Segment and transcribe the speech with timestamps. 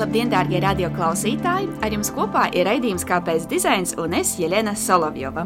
[0.00, 1.66] Labdien, darbie radioklausītāji!
[1.84, 5.42] Ar jums kopā ir raidījums Kāpēc dizains un es Jelena Solovjova.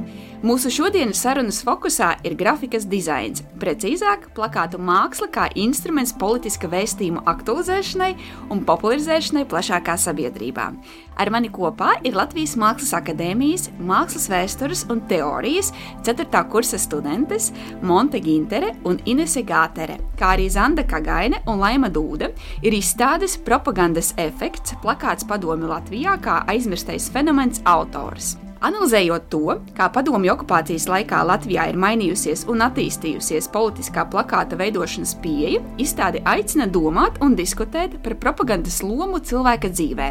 [0.46, 8.12] Mūsu šodienas sarunas fokusā ir grafikas dizains, precīzāk, plakātu māksla kā instruments politiska vēstījuma aktualizēšanai
[8.54, 10.68] un popularizēšanai plašākā sabiedrībā.
[11.14, 15.70] Ar mani kopā ir Latvijas Mākslas akadēmijas mākslas vēstures un teorijas
[16.06, 16.26] 4.
[16.50, 22.32] kursa studentes Monte Gintere un Inese Gātere, kā arī Zanda Kagaine un Laima Dūda
[22.62, 28.34] ir izstādes propagandas efekts plakāts padomi Latvijā kā aizmirstais fenomens autors.
[28.64, 35.60] Analizējot to, kā padomju okupācijas laikā Latvijā ir mainījusies un attīstījusies politiskā plakāta veidošanas pieeja,
[35.76, 40.06] izstāde aicina domāt un diskutēt par propagandas lomu cilvēka dzīvē,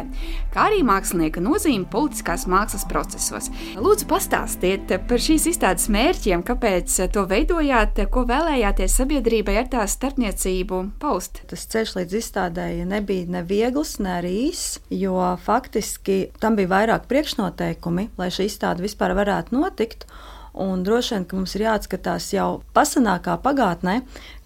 [0.54, 3.50] kā arī mākslinieka nozīmi politiskās mākslas procesos.
[3.74, 10.80] Lūdzu, pastāstiet par šīs izstādes mērķiem, kāpēc to veidojāt, ko vēlējāties sabiedrībai ar tās starpniecību
[11.02, 11.42] paust.
[11.50, 17.10] Tas ceļš līdz izstādēji nebija ne viegls, ne arī īss, jo faktiski tam bija vairāk
[17.10, 20.06] priekšnoteikumi, lai šī izstāde vispār varētu notikt.
[20.54, 23.96] Un droši vien, ka mums ir jāatskatās jau pasenākā pagātnē,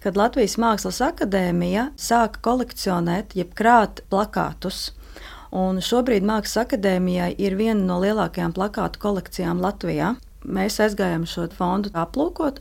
[0.01, 4.87] kad Latvijas Mākslas akadēmija sāka kolekcionēt, jeb krāt plakātus.
[5.53, 10.15] Un šobrīd Mākslas akadēmijai ir viena no lielākajām plakātu kolekcijām Latvijā.
[10.45, 12.57] Mēs aizgājām šo fondu aplūkot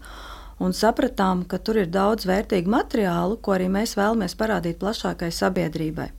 [0.61, 6.11] un sapratām, ka tur ir daudz vērtīgu materiālu, ko arī mēs vēlamies parādīt plašākai sabiedrībai.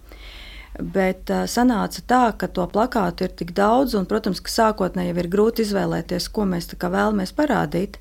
[0.80, 5.30] Bet uh, sanāca tā, ka to plakātu ir tik daudz, un, protams, ka sākotnēji ir
[5.32, 8.00] grūti izvēlēties, ko mēs vēlamies parādīt.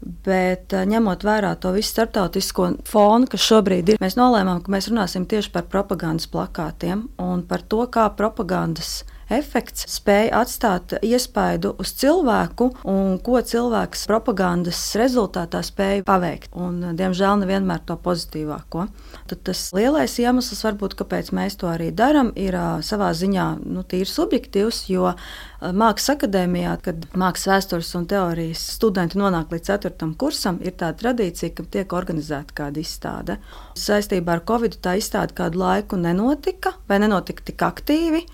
[0.00, 4.90] Bet uh, ņemot vērā to visu starptautisko fonu, kas šobrīd ir, mēs nolēmām, ka mēs
[4.90, 11.92] runāsim tieši par propagandas plakātiem un par to, kā propagandas efekts spēja atstāt iespaidu uz
[12.00, 16.50] cilvēku un ko cilvēks propagandas rezultātā spēja paveikt.
[16.58, 18.88] Un, diemžēl nevienmēr to pozitīvāko.
[19.30, 24.10] Tad tas lielais iemesls, varbūt, kāpēc mēs to arī darām, ir savā ziņā nu, tīri
[24.10, 25.14] subjektīvs, jo
[25.60, 30.06] Mākslas akadēmijā, kad mākslas vēstures un teorijas studenti nonāk līdz 4.
[30.16, 33.36] kursam, ir tāda tradīcija, ka tiek organizēta kāda izstāde.
[33.76, 38.24] Saistībā ar Covid tā izstāde kādu laiku nenotika, vai nenotika tik aktīvi.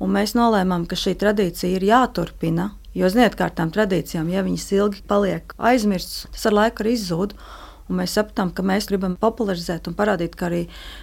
[0.00, 2.70] Un mēs nolēmām, ka šī tradīcija ir jāturpina.
[2.96, 6.96] Jo, ziniet, kā ar tām tradīcijām, ja viņas ilgi paliek aizmirstas, tas ar laiku arī
[6.96, 7.36] izzūd.
[7.90, 10.60] Mēs sapratām, ka mēs gribam popularizēt un parādīt, ka arī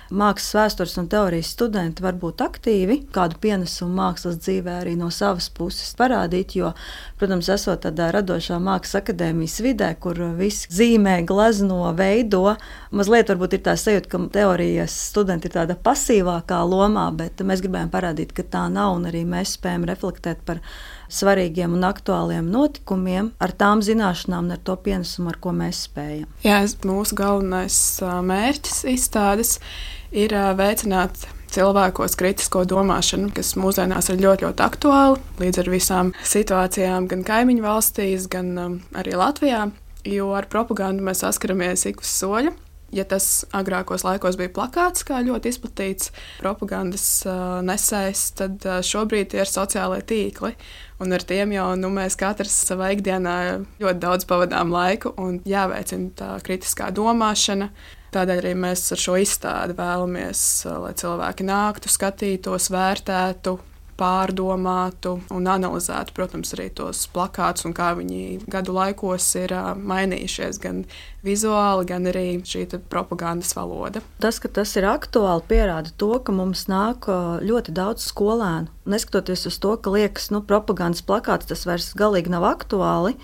[0.10, 5.50] mākslas vēstures un teorijas studenti var būt aktīvi, kādu pienesumu mākslas dzīvē arī no savas
[5.54, 6.56] puses parādīt.
[6.58, 6.74] Jo,
[7.20, 12.56] protams, esot tādā radošā mākslas akadēmijas vidē, kur viss zīmē, glazno, veido,
[12.96, 17.92] mazliet varbūt ir tā sajūta, ka teorijas studenti ir tāda pasīvākā lomā, bet mēs gribējām
[17.94, 20.64] parādīt, ka tā nav un arī mēs spējam reflektēt par
[21.10, 26.28] svarīgiem un aktuāliem notikumiem, ar tām zināšanām un ar to pienesumu, ar ko mēs spējam.
[26.46, 29.58] Jā, mūsu galvenais mērķis izstādes
[30.12, 37.08] ir veicināt cilvēkos kritisko domāšanu, kas mūsdienās ir ļoti, ļoti aktuāla līdz ar visām situācijām,
[37.12, 39.68] gan kaimiņu valstīs, gan um, arī Latvijā.
[40.08, 42.54] Jo ar propagandu mēs saskaramies ik uz soļa.
[42.96, 49.36] Ja tas agrākos laikos bija plakāts, kā ļoti izplatīts propagandas uh, nesējs, tad uh, šobrīd
[49.36, 50.54] ir sociālie tīkli.
[51.04, 53.36] Un ar tiem jau nu, mēs katrs savā ikdienā
[53.82, 57.70] ļoti daudz pavadām laiku un jāveicina tā kritiskā domāšana.
[58.16, 60.42] Tādēļ arī mēs ar šo izstādi vēlamies,
[60.80, 63.58] lai cilvēki nāktu, skatītos, vērtētu,
[63.98, 70.84] pārdomātu un analizētu, protams, arī tos plakātus un kā viņi gadu laikos ir mainījušies gan
[71.26, 74.04] vizuāli, gan arī šī propagandas valoda.
[74.22, 77.10] Tas, ka tas ir aktuāli, pierāda to, ka mums nāk
[77.44, 78.72] ļoti daudz skolēnu.
[78.88, 83.18] Neskatoties uz to, ka liekas, ka nu, propagandas plakāts tas vairs galīgi nav aktuāli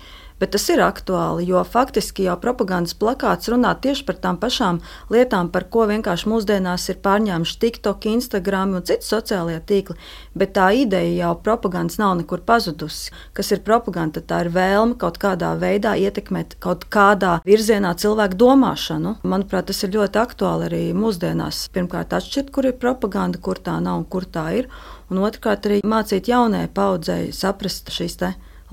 [0.44, 4.80] Bet tas ir aktuāli, jo faktiski jau propagandas plakāts runā tieši par tām pašām
[5.14, 9.94] lietām, par ko vienkārši mūsdienās ir pārņēmuši TikTok, Instagram un citu sociālajie tīkli.
[10.34, 13.12] Bet tā ideja jau propagandas nav nekur pazudusi.
[13.36, 14.24] Kas ir propaganda?
[14.24, 19.16] Tā ir vēlme kaut kādā veidā ietekmēt kaut kādā virzienā cilvēku domāšanu.
[19.28, 21.66] Manuprāt, tas ir ļoti aktuāli arī mūsdienās.
[21.74, 24.70] Pirmkārt, atšķirt, kur ir propaganda, kur tā nav un kur tā ir.
[25.12, 28.16] Un otrkārt, arī mācīt jaunajai paudzei saprast šīs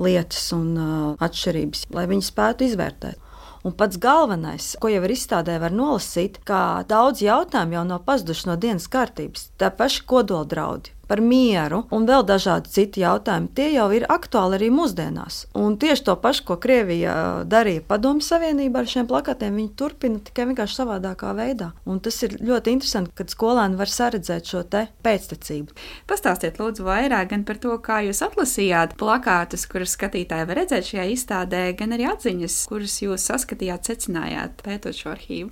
[0.02, 3.20] lietas un uh, atšķirības, lai viņi spētu izvērtēt.
[3.68, 8.48] Un pats galvenais, ko jau ir izstādē, var nolasīt, ka daudz jautājumu jau nav pazuduši
[8.50, 9.52] no dienas kārtības.
[9.62, 13.50] Tā paša kodoldraudi, par mieru un vēl dažādi citi jautājumi.
[13.58, 15.42] Tie jau ir aktuāli arī mūsdienās.
[15.60, 17.14] Un tieši to pašu, ko Krievija
[17.52, 21.72] darīja Padomju Savienībā ar šiem plakātiem, viņi turpina tikai vienkārši savādākā veidā.
[21.84, 24.64] Un tas ir ļoti interesanti, kad skolēni var saredzēt šo
[25.04, 25.76] pēctecību.
[26.08, 31.10] Pastāstiet, lūdzu, vairāk gan par to, kā jūs atlasījāt plakātus, kurus skatītāji var redzēt šajā
[31.12, 35.52] izstādē, gan arī atziņas, kuras jūs saskatījāt, secinājāt, pētot šo arhīvu.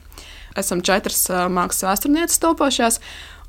[0.60, 3.02] Esam četras mākslas vēsturnieces topošās.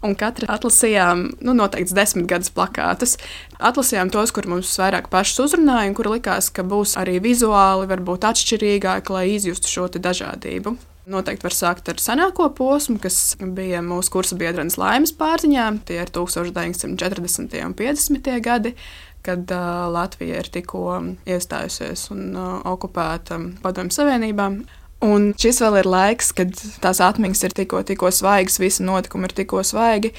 [0.06, 3.16] Un katra atlasījām nu, noteikti desmit gadus plakātus.
[3.58, 8.28] Atlasījām tos, kur mums vairāk pašus uzrunāja, un kur likās, ka būs arī vizuāli varbūt
[8.30, 10.76] atšķirīgāki, lai izjustu šo dažādību.
[11.10, 15.66] Noteikti var sākt ar senāko posmu, kas bija mūsu kursa biedrenes laimes pārziņā.
[15.88, 17.56] Tie ir 1940.
[17.66, 18.28] un 50.
[18.44, 18.74] gadi,
[19.26, 20.84] kad uh, Latvija ir tikko
[21.28, 24.52] iestājusies un uh, okupēta Padomju Savienībā.
[25.04, 26.52] Un šis vēl ir laiks, kad
[26.82, 30.12] tās atmiņas ir tikko, tikko svaigas, visi notikumi ir tikko svaigi.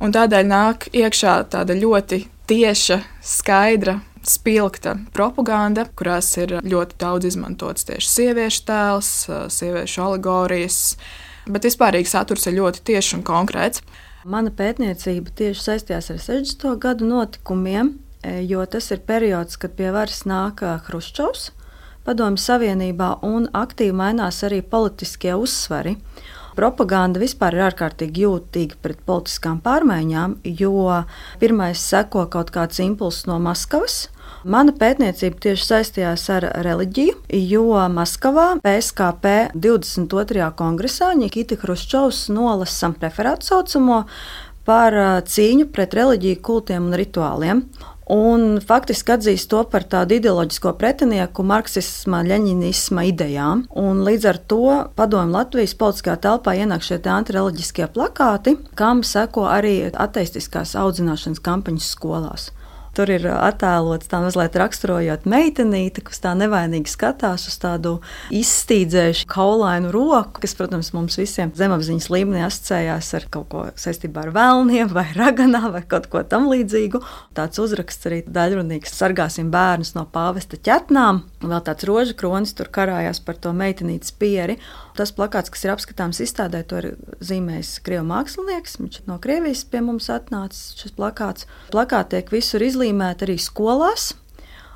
[0.00, 7.86] Un tādēļ nāk iekšā tāda ļoti tieša, skaidra, spilgta propaganda, kurās ir ļoti daudz izmantots
[7.88, 9.12] tieši sieviešu tēls,
[9.54, 10.80] sieviešu alegorijas,
[11.46, 13.84] bet vispārīgi saturs ir ļoti tieši un konkrēts.
[14.26, 16.66] Mana pētniecība tieši saistījās ar 60.
[16.82, 17.92] gadu notikumiem,
[18.48, 21.52] jo tas ir periods, kad pie varas nāk Hruščovs.
[22.06, 25.96] Padomju Savienībā un aktīvi mainās arī politiskie uzsvari.
[26.56, 31.02] Propaganda vispār ir ārkārtīgi jūtīga pret politiskām pārmaiņām, jo
[31.42, 34.06] pirmais seko kaut kāds impulss no Maskavas,
[34.46, 37.16] Mana pētniecība tieši saistījās ar reliģiju,
[37.50, 40.46] jo Maskavā PSKP 22.
[40.54, 44.04] kongresā Nikita Hruščovs nolasa referātu saucamo
[44.66, 44.94] par
[45.26, 47.64] cīņu pret reliģiju, kultiem un rituāliem
[48.12, 53.64] un faktiski atzīst to par tādu ideoloģisko pretinieku marksisma, leņķinisma idejām.
[53.74, 54.62] Un līdz ar to
[54.98, 62.50] padomju Latvijas politiskajā telpā ienāk šie antireliģiskie plakāti, kam seko arī ateistiskās audzināšanas kampaņas skolās.
[62.96, 67.92] Tur ir attēlots tā mazliet raksturojot meitenīti, kas tā nevainīgi skatās uz tādu
[68.32, 74.32] izstīdzējušu kaulainu roku, kas, protams, mums visiem zemapziņas līmenī asociējās ar kaut ko saistībā ar
[74.36, 77.02] vēlniem vai raganā vai kaut ko tam līdzīgu.
[77.36, 81.20] Tāds uzraksts arī daļrunīgs sargāsim bērnus no pāvesta ķetnām.
[81.44, 84.56] Vēl tāds roža kronis tur karājās par to meitenītes pieri.
[84.96, 86.86] Tas plakāts, kas ir apskatāms izstādē, to ir
[87.20, 88.78] zīmējis krievu mākslinieks.
[88.80, 91.44] Viņš no Krievijas pie mums atnācis šis plakāts.
[91.72, 94.14] Plakāti tiek visur izlīmēti arī skolās.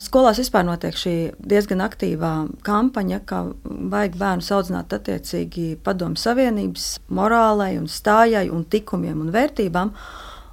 [0.01, 1.15] Skolās vispār notiek šī
[1.45, 2.33] diezgan aktīvā
[2.65, 9.93] kampaņa, kā vajag bērnu audzināt attiecīgi padomu savienības morālei, un stājai, un tikumiem un vērtībām.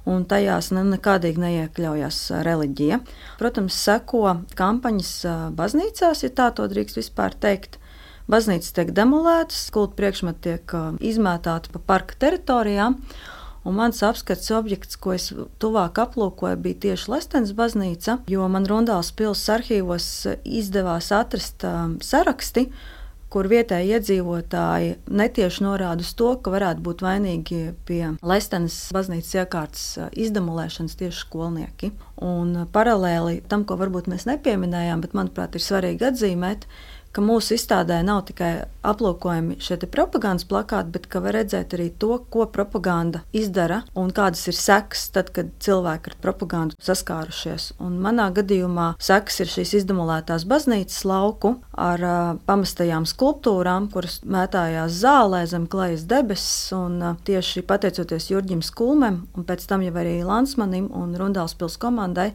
[0.08, 3.00] Un tajās nekādīgi neiekļaujas reliģija.
[3.40, 5.10] Protams, seko kampaņas
[5.56, 7.76] baznīcās, ja tā to drīkst vispār teikt.
[8.28, 12.98] Baznīcas tiek demolētas, kulta priekšmeti tiek izmētāti pa parka teritorijām.
[13.68, 15.30] Un mans apskates objekts, ko es
[15.60, 20.06] tuvāk aplūkoju, bija tieši Lestens baznīca, jo man Rundāls pilsētas arhīvos
[20.44, 22.68] izdevās atrast um, saraksti,
[23.32, 29.84] kur vietēji iedzīvotāji netieši norāda uz to, ka varētu būt vainīgi pie Lestenes baznīcas iekārtas
[30.16, 31.92] izdemolēšanas tieši skolnieki.
[32.24, 36.64] Un paralēli tam, ko varbūt mēs nepieminējām, bet manuprāt ir svarīgi atzīmēt,
[37.12, 38.52] ka mūsu izstādē nav tikai
[38.88, 44.46] aplūkojami šie propagandas plakāti, bet ka var redzēt arī to, ko propaganda izdara un kādas
[44.50, 47.72] ir sekas tad, kad cilvēki ar propagandu saskārušies.
[47.84, 55.00] Un manā gadījumā sekas ir šīs izdemolētās baznīcas lauku ar uh, pamestajām skulptūrām, kuras mētājās
[55.02, 56.72] zālē zem klejas debesis.
[56.76, 62.32] Un, uh, tieši pateicoties Jurģim Skulmem un pēc tam jau arī Lansmanim un Rundālspils komandai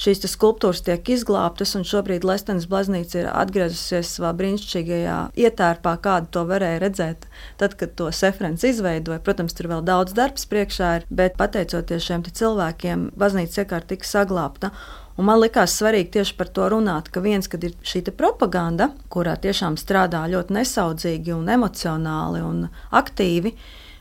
[0.00, 6.42] šīs skulptūras tiek izglābtas, un šobrīd Lestenes baznīca ir atgriezusies savā brīnišķīgajā ietērpā, kādu to
[6.48, 7.28] varēja redzēt.
[7.60, 12.26] Tad, kad to Sefrens izveidoja, protams, tur vēl daudz darbs priekšā ir, bet pateicoties šiem
[12.26, 14.74] cilvēkiem, baznīca iekārt tika saglabāta.
[15.14, 19.36] Un man likās svarīgi tieši par to runāt, ka viens, kad ir šī propaganda, kurā
[19.38, 23.54] tiešām strādā ļoti nesaudzīgi un emocionāli un aktīvi,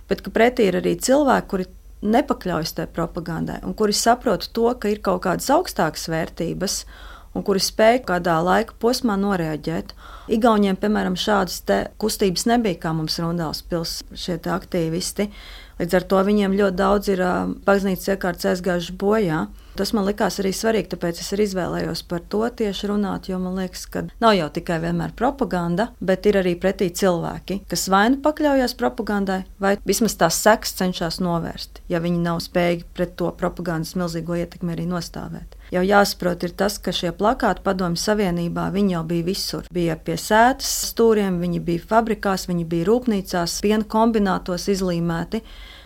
[0.10, 1.70] bet pretī ir arī cilvēki, kuri
[2.04, 6.84] nepakļaujas tai propagandai, un kuri saprot to, ka ir kaut kādas augstākas vērtības,
[7.34, 9.94] un kuri spēj kādā laika posmā noreaģēt.
[10.34, 11.62] Igauniem, piemēram, šādas
[12.02, 15.30] kustības nebija, kā mums Rundāls pilsēta, šie aktīvisti.
[15.82, 17.22] Līdz ar to viņiem ļoti daudz ir
[17.66, 19.48] baznīcas iekārtas aizgājuši bojā.
[19.74, 23.58] Tas man likās arī svarīgi, tāpēc es arī izvēlējos par to tieši runāt, jo man
[23.58, 28.22] liekas, ka nav jau tikai vienmēr propaganda, bet ir arī pretī cilvēki, kas vai nu
[28.22, 33.96] pakļaujas propagandai, vai vismaz tās sekas cenšas novērst, ja viņi nav spējīgi pret to propagandas
[33.98, 35.58] milzīgo ietekmi arī nostāvēt.
[35.74, 39.66] Jau jāsaprot, ir tas, ka šie plakāti Padomju Savienībā jau bija visur.
[39.74, 45.42] Bija pie sēdes stūriem, viņi bija fabrikās, viņi bija rūpnīcās, piena kombinātos izlīmēti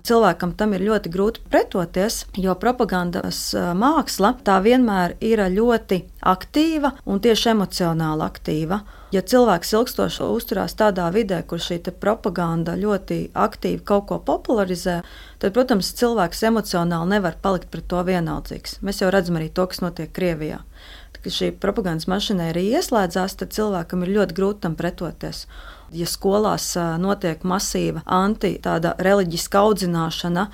[0.07, 7.19] cilvēkam tam ir ļoti grūti pretoties, jo propagandas māksla tā vienmēr ir ļoti aktīva un
[7.23, 8.81] tieši emocionāli aktīva.
[9.15, 14.97] Ja cilvēks ilgstoši uzturās tādā vidē, kur šī propaganda ļoti aktīvi kaut ko popularizē,
[15.39, 18.81] tad, protams, cilvēks emocionāli nevar palikt pret to vienaldzīgs.
[18.83, 20.59] Mēs jau redzam arī to, kas notiek Krievijā.
[21.17, 25.45] Kad šī propagandas mašinērija ieslēdzās, tad cilvēkam ir ļoti grūti tam pretoties.
[25.95, 30.47] Ja skolās notiek masīva anti-reliģiska audzināšana,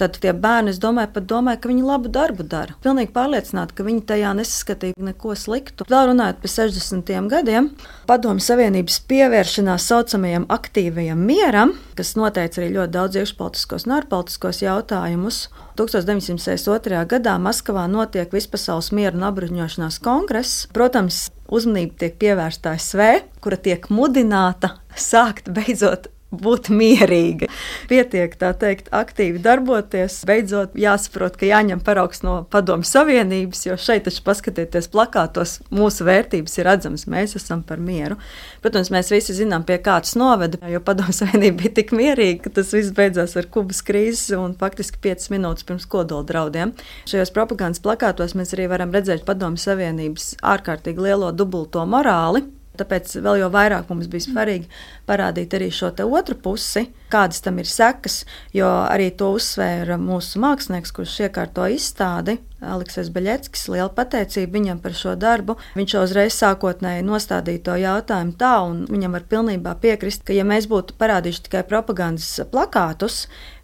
[0.00, 2.76] tad tie bērni, es domāju, pat domāju, ka viņi labu darbu dara.
[2.84, 5.86] Pilnīgi pārliecināti, ka viņi tajā nesaskatīja neko sliktu.
[5.90, 7.12] Vēl runājot par 60.
[7.30, 7.70] gadiem,
[8.08, 15.42] Padomju Savienības pievēršanās saucamajam aktīvajam mieram, kas noteica arī ļoti daudz iekšpolitiskos un ārpolitiskos jautājumus.
[15.80, 17.04] 1962.
[17.08, 20.66] gadā Maskavā notiek Vispasaules miera un apbruņošanās kongress.
[20.76, 23.04] Protams, uzmanība tiek pievērsta ASV,
[23.44, 27.48] kura tiek mudināta sākt beidzot būt mierīgi.
[27.90, 30.20] Pietiek tā teikt, aktīvi darboties.
[30.28, 36.56] Beidzot, jāsaprot, ka jāņem paraugs no Padomju Savienības, jo šeit taču paskatieties plakātos, mūsu vērtības
[36.58, 38.18] ir redzamas, mēs esam par mieru.
[38.62, 42.54] Protams, mēs visi zinām, pie kā tas noveda, jo Padomju Savienība bija tik mierīga, ka
[42.60, 46.76] tas viss beidzās ar Kubas krīzes un faktiski 5 minūtes pirms kodola draudiem.
[47.10, 52.46] Šajos propagandas plakātos mēs arī varam redzēt Padomju Savienības ārkārtīgi lielo dubulto morāli
[52.80, 54.70] Tāpēc vēl jau vairāk mums bija svarīgi
[55.08, 58.24] parādīt arī šo otru pusi, kādas tam ir sekas.
[58.56, 62.38] Jo arī to uzsvēra mūsu mākslinieks, kurš iekārto izstādi.
[62.60, 65.56] Aleksis Beļeckis, liela pateicība viņam par šo darbu.
[65.78, 70.44] Viņš jau uzreiz sākotnēji nostādīja to jautājumu tā, un viņam var pilnībā piekrist, ka, ja
[70.48, 73.22] mēs būtu parādījuši tikai propagandas plakātus,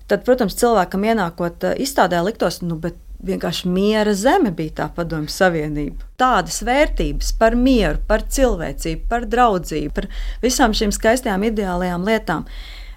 [0.09, 6.07] tad, protams, cilvēkam ienākot izstādē liktos, nu, bet vienkārši miera zeme bija tā padomju savienība.
[6.21, 10.11] Tādas vērtības par mieru, par cilvēcību, par draudzību, par
[10.45, 12.49] visām šīm skaistajām ideālajām lietām.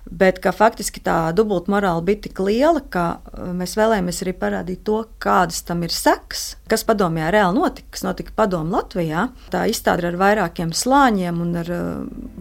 [0.10, 5.62] Bet faktiski tā dubultmorāla bija tik liela, ka uh, mēs vēlējāmies arī parādīt to, kādas
[5.68, 9.28] tam ir sekas, kas padomjā reāli notika, kas notika padomu Latvijā.
[9.54, 11.92] Tā izstāde ar vairākiem slāņiem un ar uh,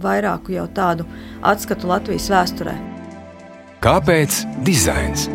[0.01, 1.05] vairāku jau tādu
[1.45, 2.79] atskatu Latvijas vēsturē.
[3.85, 5.29] Kāpēc dizains?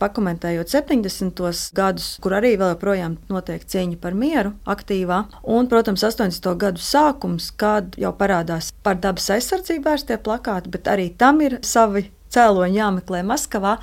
[0.00, 1.42] Pakomentējot 70.
[1.76, 6.50] gadus, kur arī vēl joprojām notiek cīņa par mieru, aktīvā, un, protams, 80.
[6.60, 12.08] gadu sākums, kad jau parādās par dabas aizsardzību vērstie plakāti, bet arī tam ir savi
[12.34, 13.76] cēloņi jāmeklē Maskavā,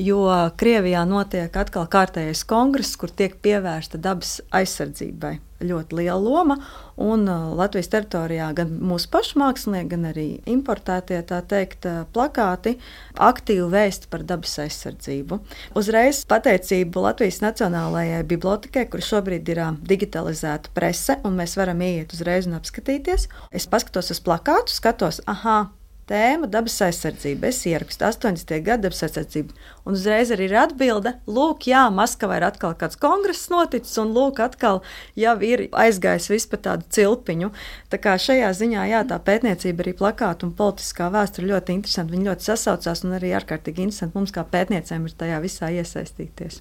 [0.00, 0.24] jo
[0.60, 6.56] Krievijā notiek atkal kārtējais kongress, kur tiek pievērsta dabas aizsardzībai ļoti liela loma.
[7.00, 12.76] Un uh, Latvijas teritorijā gan mūsu pašu mākslinieki, gan arī importētie teikt, uh, plakāti
[13.20, 15.40] aktīvi vēst par dabas aizsardzību.
[15.78, 22.12] Uzreiz pateicību Latvijas Nacionālajai Bibliotekai, kur šobrīd ir uh, digitalizēta prese, un mēs varam ieiet
[22.16, 23.28] uzreiz un apskatīties.
[23.52, 25.70] Es paskatos uz plakātu, skatos, ah,
[26.10, 27.50] tēma dabas aizsardzība.
[27.50, 28.58] Es ierakstu 80.
[28.66, 29.56] gada dabas aizsardzību.
[29.84, 34.42] Un uzreiz arī ir atbilde, lūk, jā, Maskavā ir atkal kāds kongress noticis, un lūk,
[34.44, 34.82] atkal
[35.18, 37.52] jau ir aizgājis vispār tādu cilpiņu.
[37.92, 42.16] Tā kā šajā ziņā, jā, tā pētniecība arī plakāta un politiskā vēsture ļoti interesanti.
[42.16, 46.60] Viņi ļoti sasaucās un arī ārkārtīgi interesanti mums kā pētniecēm ir tajā visā iesaistīties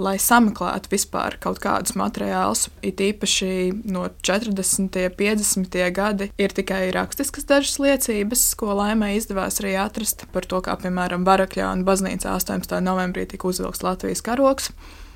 [0.00, 2.66] lai sameklētu vispār kaut kādus materiālus.
[2.86, 3.50] It īpaši
[3.92, 4.80] no 40.
[4.80, 5.78] un 50.
[5.94, 11.26] gadi ir tikai rakstiskas dažas liecības, ko laimē izdevās arī atrast par to, kā piemēram
[11.28, 12.80] Barakļā un baznīcā 18.
[12.84, 14.72] novembrī tika uzvilkts Latvijas karoks.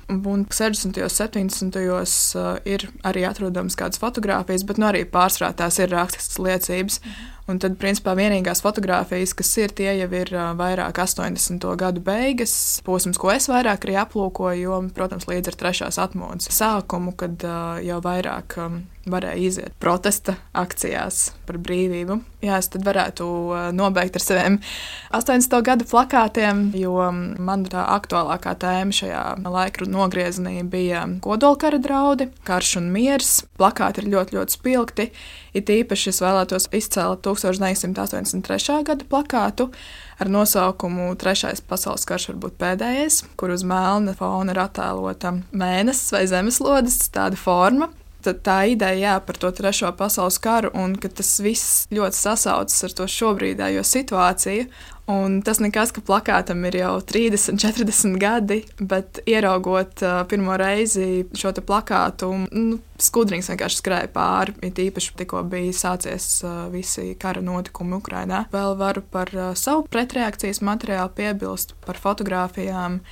[0.07, 1.01] Un 60.
[1.01, 1.77] un 70.
[1.81, 7.01] Uh, ir arī atrodamas kādas fotogrāfijas, bet nu, arī pārsvarā tās ir rakstiskas liecības.
[7.01, 7.34] Mhm.
[7.45, 11.61] Un tad, principā, vienīgās fotogrāfijas, kas ir, tie jau ir vairāk 80.
[11.77, 12.55] gadu beigas,
[12.87, 17.45] posms, ko es vairāk arī aplūkoju, jo, protams, līdz ar trešās atmodas sākumu, kad
[17.85, 18.57] jau vairāk
[19.05, 22.17] varēja iziet protesta akcijās par brīvību.
[22.45, 23.25] Jā, es tad varētu
[23.77, 24.57] nobeigt ar saviem
[25.13, 25.55] 80.
[25.65, 32.91] gadu plakātiem, jo man tā aktuālākā tēma šajā laika nogriezienī bija kodolkara draudi, karš un
[32.93, 33.35] miers.
[33.59, 35.09] Plakāti ir ļoti, ļoti spilgti.
[35.55, 38.81] It īpaši es vēlētos izcelt 1983.
[38.87, 39.69] gada plakātu
[40.19, 46.15] ar nosaukumu Trešais pasaules karš var būt pēdējais, kur uz melna fona ir attēlota mēnesis
[46.15, 47.91] vai zemeslodes tāda forma.
[48.25, 52.87] Tad tā ideja jā, par to trešo pasaules karu un ka tas viss ļoti sasaucas
[52.87, 54.65] ar to šobrīdējo situāciju
[55.05, 61.27] Un tas nekas, ka plakātam ir jau 30, 40 gadi, bet ieraugot uh, pirmo reizi
[61.37, 64.55] šo plakātu, nu, skudrings vienkārši skrēja pāri.
[64.65, 68.47] It īpaši tikko bija sācies uh, visi kara notikumi Ukrajinā.
[68.53, 73.03] Vēl varu par uh, savu pretreakcijas materiālu piebilst, par fotografijām.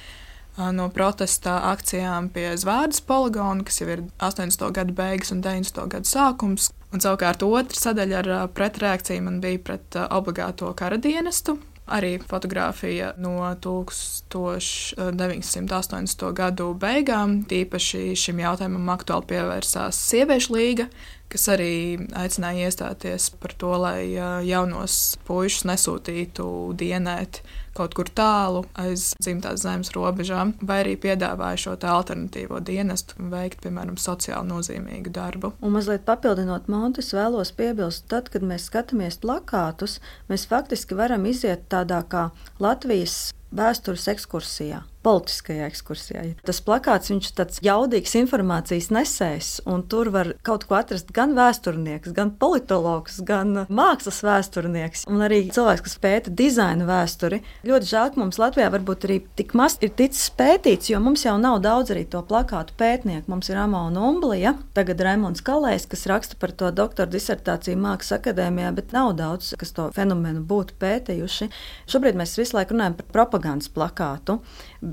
[0.53, 4.67] No protesta akcijām pie Zvaigznes poligona, kas jau ir 80.
[4.75, 5.79] gada beigas un 90.
[5.89, 6.67] gada sākums.
[6.93, 13.43] Un savukārt otra sadaļa ar pretreakciju man bija pret obligāto kara dienestu, Arī fotografija no
[13.59, 16.23] 1980.
[16.33, 20.85] gadu beigām, tīpaši šim jautājumam aktuāli pievērsās Sieviešu līga,
[21.31, 21.73] kas arī
[22.17, 24.13] aicināja iestāties par to, lai
[24.45, 26.45] jaunos puišus nesūtītu
[26.77, 27.41] dienēt
[27.73, 33.97] kaut kur tālu aiz dzimtās zemes robežām, vai arī piedāvāja šo alternatīvo dienestu veikt, piemēram,
[33.97, 35.53] sociāli nozīmīgu darbu.
[35.65, 39.99] Un mazliet papildinot Montes, vēlos piebilst, tad, kad mēs skatāmies plakātus,
[40.29, 42.29] mēs faktiski varam iziet tādā kā
[42.61, 46.23] Latvijas vēstures ekskursijā politiskajā ekskursijā.
[46.47, 52.13] Tas plakāts ir tāds jaudīgs informācijas nesējs, un tur var kaut ko atrast gan vēsturnieks,
[52.15, 57.41] gan politologs, gan mākslas vēsturnieks, un arī cilvēks, kas pēta dizaina vēsturi.
[57.67, 61.35] Ļoti žēl, ka mums Latvijā varbūt arī tik maz ir ticis pētīts, jo mums jau
[61.41, 63.29] nav daudz arī to plakātu pētnieku.
[63.31, 68.73] Mums ir Amona Umblija, tagad Raimons Kalējs, kas raksta par to doktora disertāciju Mākslas akadēmijā,
[68.77, 71.49] bet nav daudz, kas to fenomenu būtu pētījuši.
[71.91, 74.39] Šobrīd mēs visu laiku runājam par propagandas plakātu.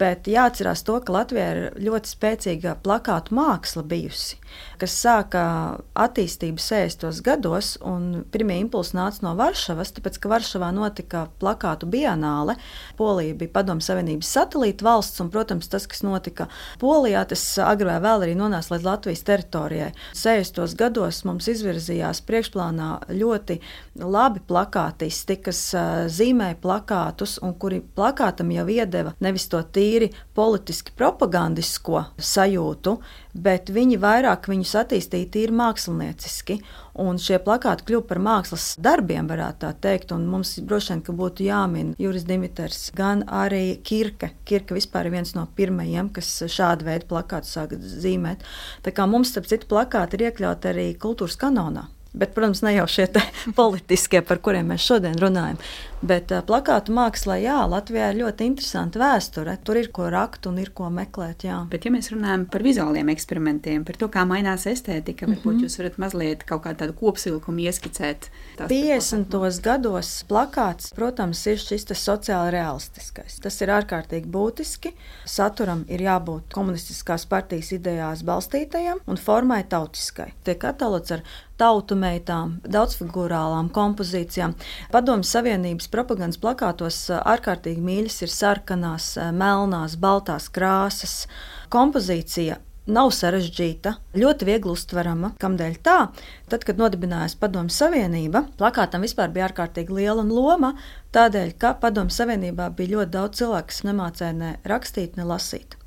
[0.00, 4.38] Bet jāatcerās to, ka Latvijā ir ļoti spēcīga plakātu māksla bijusi,
[4.80, 5.42] kas sāka
[5.92, 7.20] attīstību 60.
[7.26, 12.56] gados, un pirmie impulsi nāca no Varšavas, tāpēc, ka Varšavā notika plakātu bienāle.
[12.96, 16.48] Polija bija Padomu Savienības satelīta valsts, un, protams, tas, kas notika
[16.80, 19.90] Polijā, tas agrāk vai vēl arī nonāca līdz Latvijas teritorijai.
[20.16, 20.76] 60.
[20.78, 23.58] gados mums izvirzījās priekšplānā ļoti
[24.00, 25.62] labi plakātisti, kas
[26.14, 32.96] zīmēja plakātus, un kuri plakātam jau iedeva nevis to tīru tīri politiski propagandisko sajūtu,
[33.34, 36.60] bet viņi vairāk viņus attīstīja tīri mākslinieciski.
[37.00, 40.14] Un šie plakāti kļuva par mākslas darbiem, varētu tā teikt.
[40.14, 44.32] Un mums droši vien būtu jāmin Juris Dimitrs, gan arī Kirke.
[44.48, 48.44] Kirke vispār ir viens no pirmajiem, kas šādu veidu plakātu sāka zīmēt.
[48.84, 51.88] Tā kā mums, starp citu, plakāti ir iekļauti arī kultūras kanonā.
[52.10, 53.06] Bet, protams, ne jau šie
[53.60, 55.60] politiskie, par kuriem mēs šodien runājam.
[56.00, 59.58] Bet plakātu mākslā, jā, Latvijā ir ļoti interesanta vēsture.
[59.64, 61.44] Tur ir ko rakt un ir ko meklēt.
[61.44, 61.58] Jā.
[61.68, 65.66] Bet, ja mēs runājam par vizuāliem eksperimentiem, par to, kā mainās estētika, varbūt mm -hmm.
[65.68, 68.30] jūs varat mazliet kaut kādu kopsavilkumu ieskicēt.
[68.56, 69.60] 50.
[69.62, 73.36] gados plakāts, protams, ir šis sociāli realistiskais.
[73.40, 74.94] Tas ir ārkārtīgi būtiski.
[75.24, 80.32] Saturam ir jābūt komunistiskās partijas idejās balstītajam un formai tautiskai.
[80.44, 81.22] Tiek attēlots ar
[81.60, 84.54] tautu meitām, daudzfigurālām kompozīcijām.
[84.92, 91.24] Padomju Savienības propagandas plakātos ārkārtīgi mīļas ir sarkanās, melnās, baltās krāsas.
[91.70, 92.58] Kompozīcija
[92.90, 95.32] nav sarežģīta, ļoti viegli uztverama.
[95.40, 95.98] Kādēļ tā?
[96.50, 100.74] Tad, kad nodibinājās Padomju Savienība, plakātam vispār bija ārkārtīgi liela loma.
[101.14, 105.79] Tādēļ, ka Padomju Savienībā bija ļoti daudz cilvēku, kas nemācīja ne rakstīt, ne lasīt.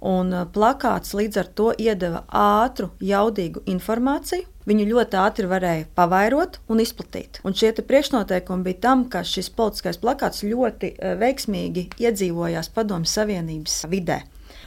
[0.00, 6.82] Un plakāts līdz ar to iedeva ātru, jaudīgu informāciju, viņu ļoti ātri varēja pavairot un
[6.84, 7.40] izplatīt.
[7.44, 13.84] Un šie priekšnoteikumi bija tam, ka šis politiskais plakāts ļoti eh, veiksmīgi iedzīvojās Padomju Savienības
[13.92, 14.22] vidē.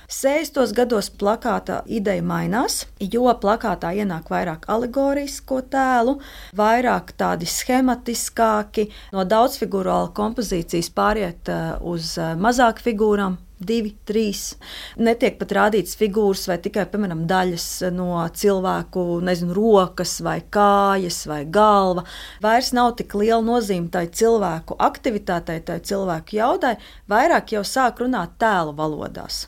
[0.08, 0.72] 60.
[0.72, 6.14] gados plakāta ideja mainās, jo plakātā ienāk vairāk alegorisko tēlu,
[6.56, 14.56] vairāk tādi schematiskāki, no daudzfigūrāla kompozīcijas pāriet eh, uz eh, mazāk figūrām, divi, trīs.
[15.02, 21.44] Netiek pat rādīts figūras vai tikai piemēram, daļas no cilvēku nezinu, rokas, vai kājas, vai
[21.46, 22.06] galva.
[22.44, 26.78] Vairs nav tik liela nozīme tai cilvēku aktivitātei, tai cilvēku jaudai,
[27.10, 29.48] vairāk jau sāk runāt tēlu valodās.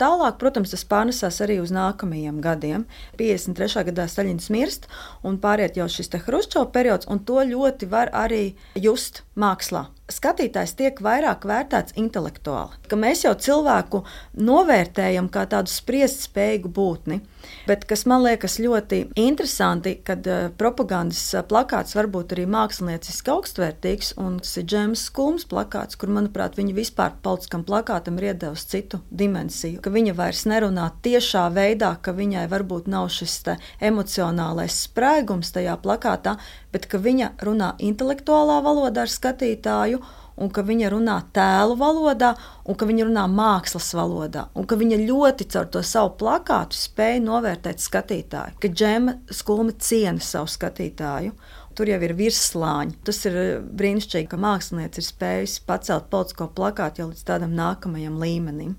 [0.00, 2.84] Tālāk, protams, tas pārnesās arī uz nākamajiem gadiem.
[3.20, 3.86] 53.
[3.88, 4.88] gadā Staļins mirst
[5.24, 8.44] un pāriet jau šis Hruščovs periods, un to ļoti var arī
[8.76, 12.76] just mākslā skatītājs tiek vairāk vērtēts intelektuāli.
[12.88, 14.02] Ka mēs jau cilvēku
[14.36, 17.22] novērtējam kā tādu spriest spēju būtni.
[17.68, 23.32] Bet kas man liekas ļoti interesanti, kad uh, propagandas uh, plakāts var būt arī mākslinieciski
[23.32, 28.70] augstvērtīgs, un tas ir Džems Skulms plakāts, kur, manuprāt, viņa vispār politiskam plakātam ir iedevusi
[28.74, 29.82] citu dimensiju.
[29.84, 33.40] Ka viņa vairs nerunā tiešā veidā, ka viņai varbūt nav šis
[33.84, 36.38] emocionālais sprēgums tajā plakātā,
[36.74, 40.02] bet ka viņa runā intelektuālā valodā ar skatītāju,
[40.34, 42.32] un ka viņa runā tēlu valodā,
[42.66, 47.22] un ka viņa runā mākslas valodā, un ka viņa ļoti caur to savu plakātu spēja
[47.24, 51.36] novērtēt skatītāju, ka džema skulme ciena savu skatītāju.
[51.74, 53.00] Tur jau ir virslāņi.
[53.02, 58.20] Tas ir eh, brīnišķīgi, ka mākslinieks ir spējis pacelt politisko plakātu jau līdz tādam nākamajam
[58.22, 58.76] līmenim.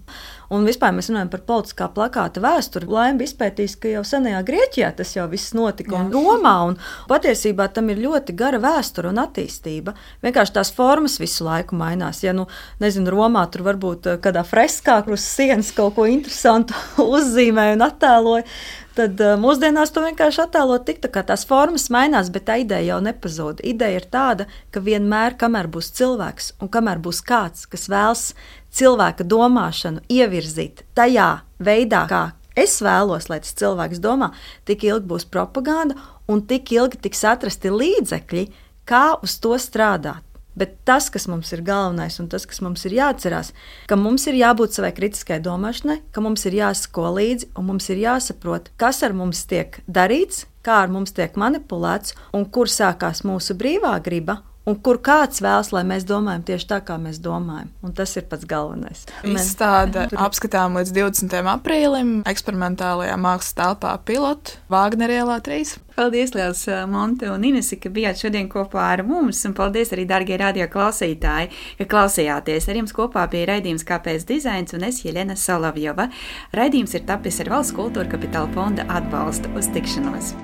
[0.53, 2.89] Un vispār mēs runājam par politiskā plakāta vēsturi.
[2.91, 6.55] Laime bija izpētījis, ka jau senajā Grieķijā tas jau viss notika un Romā.
[6.69, 6.77] Un
[7.09, 9.95] patiesībā tam ir ļoti gara vēsture un attīstība.
[10.25, 12.21] Vienkārši tās formas visu laiku mainās.
[12.25, 12.47] Ja, nu,
[12.83, 16.77] nezinu, Romā tur varbūt eh, kādā freskā uz sienas kaut ko interesantu
[17.17, 18.49] uzzīmēja un attēloja.
[18.95, 22.93] Tad uh, mūsdienās to vienkārši attēlot tik tā, kā tās formas mainās, bet tā ideja
[22.93, 23.59] jau nepazūd.
[23.67, 28.29] Ideja ir tāda, ka vienmēr, kamēr būs cilvēks un kamēr būs kāds, kas vēlas
[28.75, 31.29] cilvēka domāšanu ievirzīt tajā
[31.63, 32.23] veidā, kā
[32.55, 34.31] es vēlos, lai tas cilvēks domā,
[34.67, 35.97] tik ilgi būs propaganda
[36.31, 38.45] un tik ilgi tiks atrasti līdzekļi,
[38.87, 40.23] kā uz to strādāt.
[40.55, 43.51] Bet tas, kas mums ir galvenais un tas, kas mums ir jāatcerās,
[43.91, 47.99] ka mums ir jābūt savai kritiskai domāšanai, ka mums ir jāsako līdzi un mums ir
[48.05, 53.57] jāsaprot, kas ar mums tiek darīts, kā ar mums tiek manipulēts un kur sākās mūsu
[53.59, 57.69] brīvā griba un kur kāds vēlas, lai mēs domājam tieši tā, kā mēs domājam.
[57.85, 59.05] Un tas ir pats galvenais.
[59.25, 61.35] Izstāde apskatām līdz 20.
[61.55, 65.77] aprīlim eksperimentālajā mākslas telpā pilotu Vāgner ielā 3.
[65.95, 70.35] Paldies, Lielas Monte un Inesi, ka bijāt šodien kopā ar mums, un paldies arī, darbie
[70.41, 72.67] radio klausītāji, ka klausījāties.
[72.67, 76.09] Ar jums kopā bija raidījums Kāpēc dizains un es Jelena Solovjova.
[76.57, 80.35] Raidījums ir tapis ar Valsts kultūra kapitāla fonda atbalstu uz tikšanos.